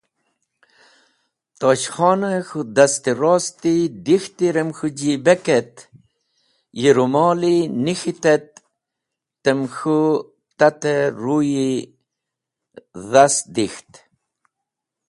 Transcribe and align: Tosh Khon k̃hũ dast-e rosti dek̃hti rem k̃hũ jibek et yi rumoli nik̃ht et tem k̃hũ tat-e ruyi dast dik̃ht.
Tosh 1.59 1.87
Khon 1.93 2.21
k̃hũ 2.47 2.59
dast-e 2.75 3.11
rosti 3.21 3.75
dek̃hti 4.05 4.47
rem 4.55 4.69
k̃hũ 4.77 4.95
jibek 4.99 5.45
et 5.59 5.75
yi 6.79 6.89
rumoli 6.95 7.57
nik̃ht 7.85 8.23
et 8.35 8.49
tem 9.43 9.59
k̃hũ 9.75 10.01
tat-e 10.57 10.95
ruyi 11.21 11.71
dast 13.11 13.43
dik̃ht. 13.55 13.91